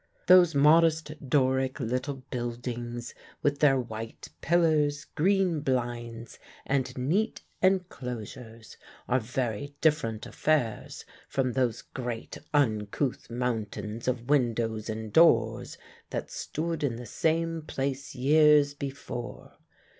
[0.25, 3.13] Those modest Doric little buildings,
[3.43, 8.77] with their white pillars, green blinds, and neat enclosures,
[9.07, 15.77] are very different affairs from those great, uncouth mountains of windows and doors
[16.09, 19.53] that stood in the same place years before.